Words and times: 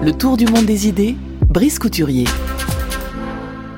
Le 0.00 0.12
tour 0.12 0.36
du 0.36 0.46
monde 0.46 0.64
des 0.64 0.86
idées, 0.86 1.16
Brice 1.48 1.80
Couturier. 1.80 2.24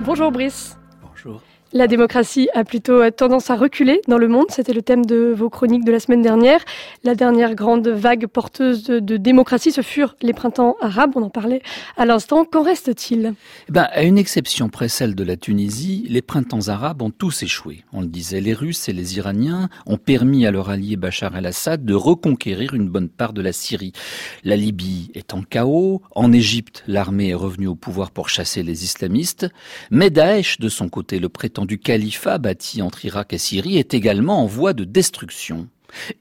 Bonjour 0.05 0.31
Brice. 0.31 0.77
Bonjour. 1.03 1.41
La 1.73 1.87
démocratie 1.87 2.49
a 2.53 2.65
plutôt 2.65 3.09
tendance 3.11 3.49
à 3.49 3.55
reculer 3.55 4.01
dans 4.09 4.19
le 4.19 4.27
monde. 4.27 4.47
C'était 4.49 4.73
le 4.73 4.83
thème 4.83 5.07
de 5.07 5.33
vos 5.37 5.49
chroniques 5.49 5.85
de 5.85 5.93
la 5.93 6.01
semaine 6.01 6.21
dernière. 6.21 6.59
La 7.05 7.15
dernière 7.15 7.55
grande 7.55 7.87
vague 7.87 8.27
porteuse 8.27 8.83
de, 8.83 9.17
démocratie, 9.17 9.71
ce 9.71 9.81
furent 9.81 10.17
les 10.21 10.33
printemps 10.33 10.75
arabes. 10.81 11.13
On 11.15 11.23
en 11.23 11.31
parlait 11.31 11.63
à 11.97 12.07
l'instant. 12.07 12.45
Qu'en 12.45 12.65
reste-t-il? 12.65 13.35
Eh 13.69 13.73
ben, 13.73 13.87
À 13.93 14.03
une 14.03 14.19
exception 14.19 14.69
près 14.69 14.89
celle 14.89 15.15
de 15.15 15.23
la 15.23 15.37
Tunisie, 15.37 16.05
les 16.09 16.23
printemps 16.23 16.67
arabes 16.67 17.03
ont 17.03 17.11
tous 17.11 17.45
échoué. 17.45 17.85
On 17.93 18.01
le 18.01 18.09
disait, 18.09 18.41
les 18.41 18.53
Russes 18.53 18.89
et 18.89 18.93
les 18.93 19.19
Iraniens 19.19 19.69
ont 19.87 19.97
permis 19.97 20.47
à 20.47 20.51
leur 20.51 20.71
allié 20.71 20.97
Bachar 20.97 21.37
el-Assad 21.37 21.85
de 21.85 21.95
reconquérir 21.95 22.75
une 22.75 22.89
bonne 22.89 23.09
part 23.09 23.33
de 23.33 23.43
la 23.43 23.53
Syrie. 23.53 23.93
La 24.43 24.57
Libye 24.57 25.13
est 25.15 25.35
en 25.35 25.43
chaos. 25.43 26.03
En 26.17 26.33
Égypte, 26.33 26.83
l'armée 26.89 27.29
est 27.29 27.35
revenue 27.35 27.69
au 27.69 27.77
pouvoir 27.77 28.11
pour 28.11 28.29
chasser 28.29 28.65
les 28.65 28.83
islamistes. 28.83 29.47
Mais 29.93 30.11
Daesh, 30.11 30.59
de 30.59 30.69
son 30.69 30.89
côté, 30.89 31.21
le 31.21 31.29
prétend 31.29 31.60
du 31.65 31.79
califat 31.79 32.39
bâti 32.39 32.83
entre 32.83 33.05
Irak 33.05 33.33
et 33.33 33.39
Syrie 33.39 33.79
est 33.79 33.95
également 33.95 34.43
en 34.43 34.47
voie 34.47 34.73
de 34.73 34.85
destruction. 34.85 35.69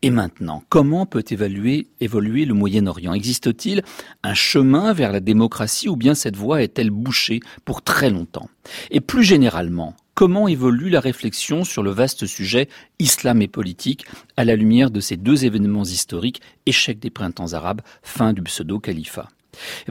Et 0.01 0.09
maintenant, 0.09 0.63
comment 0.69 1.05
peut 1.05 1.23
évoluer 1.29 1.85
le 1.99 2.53
Moyen-Orient? 2.53 3.13
Existe-t-il 3.13 3.83
un 4.23 4.33
chemin 4.33 4.93
vers 4.93 5.11
la 5.11 5.19
démocratie 5.19 5.89
ou 5.89 5.95
bien 5.95 6.15
cette 6.15 6.35
voie 6.35 6.63
est-elle 6.63 6.89
bouchée 6.89 7.39
pour 7.65 7.81
très 7.81 8.09
longtemps? 8.09 8.49
Et 8.91 8.99
plus 8.99 9.23
généralement, 9.23 9.95
comment 10.15 10.47
évolue 10.47 10.89
la 10.89 10.99
réflexion 10.99 11.63
sur 11.63 11.83
le 11.83 11.91
vaste 11.91 12.25
sujet 12.25 12.67
islam 12.97 13.41
et 13.41 13.47
politique 13.47 14.05
à 14.37 14.45
la 14.45 14.55
lumière 14.55 14.91
de 14.91 14.99
ces 14.99 15.17
deux 15.17 15.45
événements 15.45 15.85
historiques, 15.85 16.41
échec 16.65 16.99
des 16.99 17.11
printemps 17.11 17.53
arabes, 17.53 17.81
fin 18.01 18.33
du 18.33 18.41
pseudo-califat? 18.41 19.29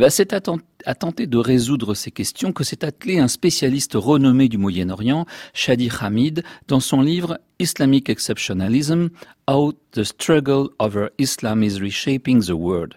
C'est 0.08 0.32
à, 0.32 0.94
tenter 0.94 1.26
de 1.26 1.38
résoudre 1.38 1.94
ces 1.94 2.10
questions 2.10 2.52
que 2.52 2.64
s'est 2.64 2.84
attelé 2.84 3.18
un 3.18 3.28
spécialiste 3.28 3.94
renommé 3.94 4.48
du 4.48 4.58
Moyen-Orient, 4.58 5.26
Shadi 5.54 5.90
Hamid, 6.00 6.42
dans 6.68 6.80
son 6.80 7.00
livre 7.00 7.38
Islamic 7.58 8.08
Exceptionalism, 8.08 9.08
How 9.48 9.72
the 9.92 10.04
Struggle 10.04 10.68
over 10.78 11.08
Islam 11.18 11.62
is 11.62 11.78
Reshaping 11.80 12.42
the 12.42 12.50
World. 12.50 12.94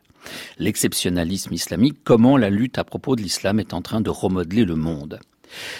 L'exceptionnalisme 0.59 1.53
islamique, 1.53 1.97
comment 2.03 2.37
la 2.37 2.49
lutte 2.49 2.77
à 2.77 2.83
propos 2.83 3.15
de 3.15 3.21
l'islam 3.21 3.59
est 3.59 3.73
en 3.73 3.81
train 3.81 4.01
de 4.01 4.09
remodeler 4.09 4.65
le 4.65 4.75
monde. 4.75 5.19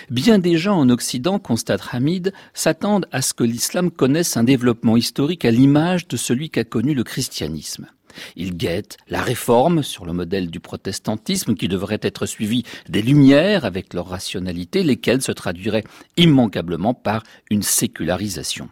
Bien 0.10 0.40
des 0.40 0.58
gens 0.58 0.78
en 0.78 0.90
Occident, 0.90 1.40
constate 1.40 1.82
Hamid, 1.92 2.34
s'attendent 2.54 3.08
à 3.12 3.22
ce 3.22 3.34
que 3.34 3.44
l'islam 3.44 3.92
connaisse 3.92 4.38
un 4.38 4.44
développement 4.44 4.98
historique 4.98 5.46
à 5.46 5.52
l'image 5.52 6.08
de 6.08 6.18
celui 6.18 6.50
qu'a 6.50 6.64
connu 6.64 6.94
le 6.94 7.04
christianisme. 7.04 7.88
Ils 8.36 8.56
guettent 8.56 8.98
la 9.08 9.22
réforme 9.22 9.84
sur 9.84 10.06
le 10.06 10.14
modèle 10.14 10.50
du 10.50 10.60
protestantisme 10.60 11.56
qui 11.56 11.68
devrait 11.68 12.00
être 12.02 12.26
suivi 12.26 12.64
des 12.90 13.02
lumières 13.02 13.66
avec 13.66 13.94
leur 13.94 14.08
rationalité, 14.08 14.84
lesquelles 14.84 15.22
se 15.22 15.32
traduiraient 15.32 15.86
immanquablement 16.18 16.94
par 16.94 17.24
une 17.50 17.64
sécularisation. 17.64 18.70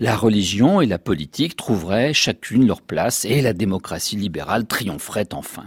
La 0.00 0.16
religion 0.16 0.80
et 0.80 0.86
la 0.86 0.98
politique 0.98 1.56
trouveraient 1.56 2.14
chacune 2.14 2.66
leur 2.66 2.82
place 2.82 3.24
et 3.24 3.40
la 3.40 3.52
démocratie 3.52 4.16
libérale 4.16 4.66
triompherait 4.66 5.32
enfin. 5.32 5.64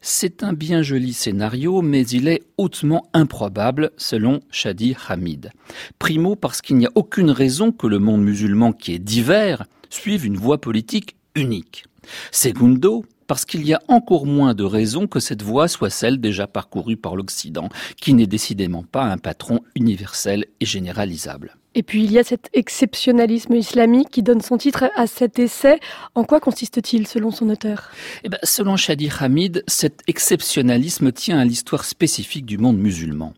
C'est 0.00 0.42
un 0.42 0.52
bien 0.52 0.82
joli 0.82 1.12
scénario, 1.12 1.82
mais 1.82 2.06
il 2.06 2.28
est 2.28 2.42
hautement 2.58 3.08
improbable, 3.12 3.90
selon 3.96 4.40
Shadi 4.50 4.96
Hamid. 5.08 5.50
Primo 5.98 6.36
parce 6.36 6.60
qu'il 6.60 6.76
n'y 6.76 6.86
a 6.86 6.92
aucune 6.94 7.30
raison 7.30 7.72
que 7.72 7.86
le 7.86 7.98
monde 7.98 8.22
musulman, 8.22 8.72
qui 8.72 8.94
est 8.94 8.98
divers, 8.98 9.64
suive 9.90 10.26
une 10.26 10.36
voie 10.36 10.60
politique 10.60 11.16
unique. 11.34 11.84
Segundo, 12.30 13.04
parce 13.26 13.44
qu'il 13.44 13.66
y 13.66 13.74
a 13.74 13.82
encore 13.88 14.26
moins 14.26 14.54
de 14.54 14.64
raisons 14.64 15.06
que 15.06 15.20
cette 15.20 15.42
voie 15.42 15.68
soit 15.68 15.90
celle 15.90 16.20
déjà 16.20 16.46
parcourue 16.46 16.96
par 16.96 17.16
l'Occident, 17.16 17.68
qui 17.96 18.14
n'est 18.14 18.26
décidément 18.26 18.84
pas 18.84 19.04
un 19.04 19.18
patron 19.18 19.60
universel 19.74 20.46
et 20.60 20.66
généralisable. 20.66 21.56
Et 21.76 21.82
puis 21.82 22.02
il 22.04 22.10
y 22.10 22.18
a 22.18 22.24
cet 22.24 22.48
exceptionnalisme 22.54 23.54
islamique 23.54 24.08
qui 24.10 24.22
donne 24.22 24.40
son 24.40 24.56
titre 24.56 24.90
à 24.96 25.06
cet 25.06 25.38
essai. 25.38 25.78
En 26.14 26.24
quoi 26.24 26.40
consiste-t-il 26.40 27.06
selon 27.06 27.30
son 27.30 27.50
auteur? 27.50 27.90
Eh 28.24 28.30
ben, 28.30 28.38
Selon 28.42 28.78
Shadi 28.78 29.10
Hamid, 29.20 29.62
cet 29.68 30.00
exceptionnalisme 30.06 31.12
tient 31.12 31.38
à 31.38 31.44
l'histoire 31.44 31.84
spécifique 31.84 32.46
du 32.46 32.56
monde 32.56 32.78
musulman. 32.78 33.34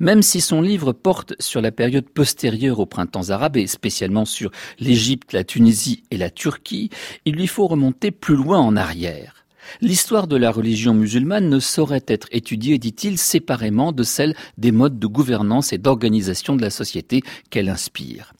Même 0.00 0.20
si 0.20 0.42
son 0.42 0.60
livre 0.60 0.92
porte 0.92 1.34
sur 1.40 1.62
la 1.62 1.72
période 1.72 2.08
postérieure 2.08 2.78
aux 2.78 2.86
printemps 2.86 3.30
arabes 3.30 3.56
et 3.56 3.66
spécialement 3.66 4.26
sur 4.26 4.50
l'Égypte, 4.78 5.32
la 5.32 5.44
Tunisie 5.44 6.04
et 6.10 6.18
la 6.18 6.28
Turquie, 6.28 6.90
il 7.24 7.36
lui 7.36 7.46
faut 7.46 7.66
remonter 7.66 8.10
plus 8.10 8.36
loin 8.36 8.58
en 8.58 8.76
arrière. 8.76 9.37
L'histoire 9.80 10.26
de 10.26 10.36
la 10.36 10.50
religion 10.50 10.94
musulmane 10.94 11.48
ne 11.48 11.60
saurait 11.60 12.04
être 12.06 12.28
étudiée, 12.30 12.78
dit-il, 12.78 13.18
séparément 13.18 13.92
de 13.92 14.02
celle 14.02 14.34
des 14.56 14.72
modes 14.72 14.98
de 14.98 15.06
gouvernance 15.06 15.72
et 15.72 15.78
d'organisation 15.78 16.56
de 16.56 16.62
la 16.62 16.70
société 16.70 17.22
qu'elle 17.50 17.68
inspire. 17.68 18.32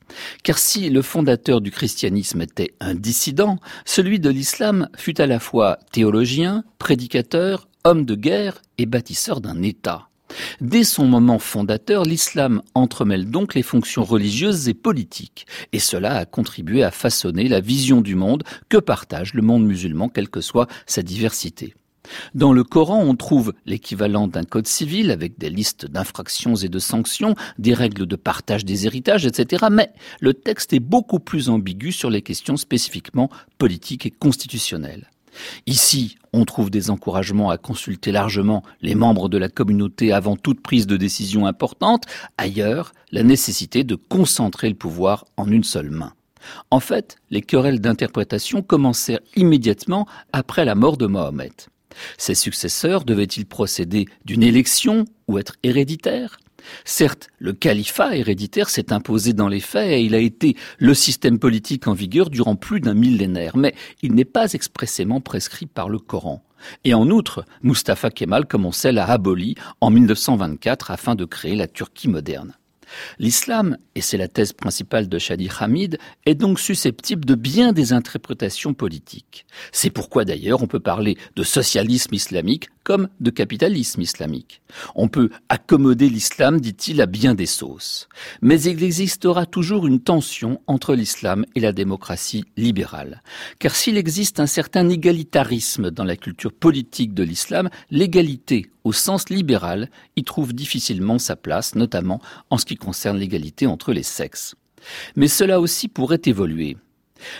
Car 0.42 0.58
si 0.58 0.90
le 0.90 1.02
fondateur 1.02 1.60
du 1.60 1.70
christianisme 1.70 2.42
était 2.42 2.74
un 2.80 2.94
dissident, 2.94 3.58
celui 3.84 4.20
de 4.20 4.30
l'islam 4.30 4.88
fut 4.96 5.20
à 5.20 5.26
la 5.26 5.38
fois 5.38 5.78
théologien, 5.92 6.64
prédicateur, 6.78 7.68
homme 7.84 8.04
de 8.04 8.14
guerre 8.14 8.62
et 8.78 8.86
bâtisseur 8.86 9.40
d'un 9.40 9.62
État. 9.62 10.08
Dès 10.60 10.82
son 10.82 11.06
moment 11.06 11.38
fondateur, 11.38 12.02
l'islam 12.02 12.62
entremêle 12.74 13.30
donc 13.30 13.54
les 13.54 13.62
fonctions 13.62 14.02
religieuses 14.02 14.68
et 14.68 14.74
politiques, 14.74 15.46
et 15.72 15.78
cela 15.78 16.16
a 16.16 16.24
contribué 16.24 16.82
à 16.82 16.90
façonner 16.90 17.48
la 17.48 17.60
vision 17.60 18.00
du 18.00 18.16
monde 18.16 18.42
que 18.68 18.76
partage 18.76 19.34
le 19.34 19.42
monde 19.42 19.64
musulman, 19.64 20.08
quelle 20.08 20.28
que 20.28 20.40
soit 20.40 20.66
sa 20.86 21.02
diversité. 21.02 21.74
Dans 22.34 22.52
le 22.52 22.64
Coran, 22.64 23.04
on 23.04 23.14
trouve 23.14 23.52
l'équivalent 23.66 24.26
d'un 24.26 24.42
code 24.42 24.66
civil 24.66 25.12
avec 25.12 25.38
des 25.38 25.50
listes 25.50 25.86
d'infractions 25.86 26.56
et 26.56 26.68
de 26.68 26.78
sanctions, 26.80 27.36
des 27.58 27.74
règles 27.74 28.06
de 28.06 28.16
partage 28.16 28.64
des 28.64 28.86
héritages, 28.86 29.26
etc. 29.26 29.66
Mais 29.70 29.92
le 30.20 30.34
texte 30.34 30.72
est 30.72 30.80
beaucoup 30.80 31.20
plus 31.20 31.50
ambigu 31.50 31.92
sur 31.92 32.10
les 32.10 32.22
questions 32.22 32.56
spécifiquement 32.56 33.30
politiques 33.58 34.06
et 34.06 34.10
constitutionnelles. 34.10 35.08
Ici, 35.66 36.16
on 36.32 36.44
trouve 36.44 36.70
des 36.70 36.90
encouragements 36.90 37.50
à 37.50 37.58
consulter 37.58 38.12
largement 38.12 38.62
les 38.82 38.94
membres 38.94 39.28
de 39.28 39.38
la 39.38 39.48
communauté 39.48 40.12
avant 40.12 40.36
toute 40.36 40.60
prise 40.60 40.86
de 40.86 40.96
décision 40.96 41.46
importante. 41.46 42.04
Ailleurs, 42.36 42.92
la 43.12 43.22
nécessité 43.22 43.84
de 43.84 43.94
concentrer 43.94 44.68
le 44.68 44.74
pouvoir 44.74 45.24
en 45.36 45.50
une 45.50 45.64
seule 45.64 45.90
main. 45.90 46.12
En 46.70 46.80
fait, 46.80 47.16
les 47.30 47.42
querelles 47.42 47.80
d'interprétation 47.80 48.62
commencèrent 48.62 49.20
immédiatement 49.36 50.06
après 50.32 50.64
la 50.64 50.74
mort 50.74 50.96
de 50.96 51.06
Mohammed. 51.06 51.52
Ses 52.16 52.34
successeurs 52.34 53.04
devaient-ils 53.04 53.46
procéder 53.46 54.06
d'une 54.24 54.42
élection 54.42 55.04
ou 55.26 55.38
être 55.38 55.56
héréditaires? 55.62 56.38
Certes, 56.84 57.28
le 57.38 57.52
califat 57.52 58.16
héréditaire 58.16 58.68
s'est 58.68 58.92
imposé 58.92 59.32
dans 59.32 59.48
les 59.48 59.60
faits 59.60 59.90
et 59.90 60.02
il 60.02 60.14
a 60.14 60.18
été 60.18 60.56
le 60.78 60.94
système 60.94 61.38
politique 61.38 61.86
en 61.86 61.92
vigueur 61.92 62.30
durant 62.30 62.56
plus 62.56 62.80
d'un 62.80 62.94
millénaire, 62.94 63.56
mais 63.56 63.74
il 64.02 64.14
n'est 64.14 64.24
pas 64.24 64.52
expressément 64.52 65.20
prescrit 65.20 65.66
par 65.66 65.88
le 65.88 65.98
Coran. 65.98 66.42
Et 66.84 66.94
en 66.94 67.08
outre, 67.10 67.44
Mustafa 67.62 68.10
Kemal, 68.10 68.46
comme 68.46 68.66
on 68.66 68.72
sait, 68.72 68.92
l'a 68.92 69.08
aboli 69.08 69.54
en 69.80 69.90
1924 69.90 70.90
afin 70.90 71.14
de 71.14 71.24
créer 71.24 71.54
la 71.54 71.68
Turquie 71.68 72.08
moderne. 72.08 72.57
L'islam, 73.18 73.76
et 73.94 74.00
c'est 74.00 74.16
la 74.16 74.28
thèse 74.28 74.52
principale 74.52 75.08
de 75.08 75.18
Shadi 75.18 75.48
Hamid, 75.60 75.98
est 76.26 76.34
donc 76.34 76.60
susceptible 76.60 77.24
de 77.24 77.34
bien 77.34 77.72
des 77.72 77.92
interprétations 77.92 78.74
politiques. 78.74 79.46
C'est 79.72 79.90
pourquoi 79.90 80.24
d'ailleurs 80.24 80.62
on 80.62 80.66
peut 80.66 80.80
parler 80.80 81.16
de 81.36 81.42
socialisme 81.42 82.14
islamique 82.14 82.68
comme 82.88 83.08
de 83.20 83.28
capitalisme 83.28 84.00
islamique. 84.00 84.62
On 84.94 85.08
peut 85.08 85.28
accommoder 85.50 86.08
l'islam, 86.08 86.58
dit-il, 86.58 87.02
à 87.02 87.06
bien 87.06 87.34
des 87.34 87.44
sauces. 87.44 88.08
Mais 88.40 88.62
il 88.62 88.82
existera 88.82 89.44
toujours 89.44 89.86
une 89.86 90.00
tension 90.00 90.62
entre 90.66 90.94
l'islam 90.94 91.44
et 91.54 91.60
la 91.60 91.72
démocratie 91.72 92.46
libérale. 92.56 93.22
Car 93.58 93.76
s'il 93.76 93.98
existe 93.98 94.40
un 94.40 94.46
certain 94.46 94.88
égalitarisme 94.88 95.90
dans 95.90 96.04
la 96.04 96.16
culture 96.16 96.52
politique 96.52 97.12
de 97.12 97.24
l'islam, 97.24 97.68
l'égalité 97.90 98.70
au 98.88 98.92
sens 98.92 99.28
libéral 99.28 99.90
y 100.16 100.24
trouve 100.24 100.54
difficilement 100.54 101.18
sa 101.18 101.36
place, 101.36 101.74
notamment 101.74 102.22
en 102.48 102.56
ce 102.56 102.64
qui 102.64 102.76
concerne 102.76 103.18
l'égalité 103.18 103.66
entre 103.66 103.92
les 103.92 104.02
sexes. 104.02 104.54
Mais 105.14 105.28
cela 105.28 105.60
aussi 105.60 105.88
pourrait 105.88 106.22
évoluer. 106.24 106.78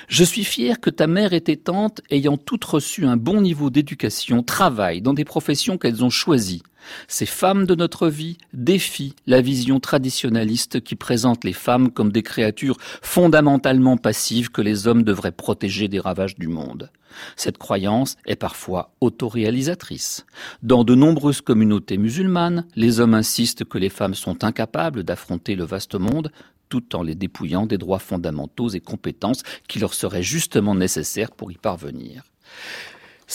Je 0.08 0.24
suis 0.24 0.44
fier 0.44 0.78
que 0.78 0.90
ta 0.90 1.06
mère 1.06 1.32
et 1.32 1.40
tes 1.40 1.56
tantes, 1.56 2.02
ayant 2.10 2.36
toutes 2.36 2.64
reçu 2.64 3.06
un 3.06 3.16
bon 3.16 3.40
niveau 3.40 3.70
d'éducation, 3.70 4.42
travaillent 4.42 5.00
dans 5.00 5.14
des 5.14 5.24
professions 5.24 5.78
qu'elles 5.78 6.04
ont 6.04 6.10
choisies. 6.10 6.62
Ces 7.06 7.26
femmes 7.26 7.66
de 7.66 7.74
notre 7.74 8.08
vie 8.08 8.38
défient 8.52 9.14
la 9.26 9.40
vision 9.40 9.80
traditionnaliste 9.80 10.80
qui 10.80 10.96
présente 10.96 11.44
les 11.44 11.52
femmes 11.52 11.90
comme 11.90 12.12
des 12.12 12.22
créatures 12.22 12.78
fondamentalement 13.02 13.96
passives 13.96 14.50
que 14.50 14.62
les 14.62 14.86
hommes 14.86 15.02
devraient 15.02 15.32
protéger 15.32 15.88
des 15.88 16.00
ravages 16.00 16.36
du 16.36 16.48
monde. 16.48 16.90
Cette 17.36 17.58
croyance 17.58 18.16
est 18.26 18.36
parfois 18.36 18.94
autoréalisatrice. 19.00 20.26
Dans 20.62 20.84
de 20.84 20.94
nombreuses 20.94 21.40
communautés 21.40 21.96
musulmanes, 21.96 22.66
les 22.76 23.00
hommes 23.00 23.14
insistent 23.14 23.64
que 23.64 23.78
les 23.78 23.88
femmes 23.88 24.14
sont 24.14 24.44
incapables 24.44 25.02
d'affronter 25.02 25.54
le 25.54 25.64
vaste 25.64 25.94
monde 25.94 26.30
tout 26.68 26.94
en 26.94 27.02
les 27.02 27.14
dépouillant 27.14 27.66
des 27.66 27.78
droits 27.78 27.98
fondamentaux 27.98 28.68
et 28.68 28.80
compétences 28.80 29.42
qui 29.68 29.78
leur 29.78 29.94
seraient 29.94 30.22
justement 30.22 30.74
nécessaires 30.74 31.30
pour 31.30 31.50
y 31.50 31.56
parvenir. 31.56 32.24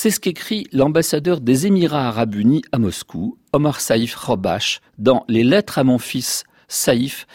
C'est 0.04 0.12
ce 0.12 0.20
qu'écrit 0.20 0.68
l'ambassadeur 0.74 1.40
des 1.40 1.66
Émirats 1.66 2.10
arabes 2.10 2.36
unis 2.36 2.62
à 2.74 2.78
Moscou, 2.78 3.38
Omar 3.54 3.80
Saïf 3.80 4.16
Robash, 4.16 4.82
dans 4.98 5.24
Les 5.30 5.46
lettres 5.46 5.78
à 5.78 5.86
mon 5.86 5.98
fils 5.98 6.44
Saïf, 6.68 7.26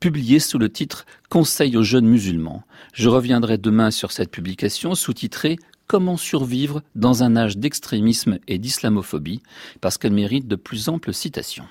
publié 0.00 0.38
sous 0.38 0.56
le 0.56 0.72
titre 0.72 1.04
Conseil 1.28 1.76
aux 1.76 1.82
jeunes 1.82 2.06
musulmans. 2.06 2.62
Je 2.94 3.10
reviendrai 3.10 3.58
demain 3.58 3.90
sur 3.90 4.12
cette 4.12 4.30
publication 4.30 4.94
sous-titrée 4.94 5.58
Comment 5.88 6.16
survivre 6.16 6.82
dans 6.94 7.22
un 7.22 7.36
âge 7.36 7.58
d'extrémisme 7.58 8.38
et 8.48 8.56
d'islamophobie, 8.56 9.42
parce 9.82 9.98
qu'elle 9.98 10.14
mérite 10.14 10.48
de 10.48 10.56
plus 10.56 10.88
amples 10.88 11.12
citations. 11.12 11.68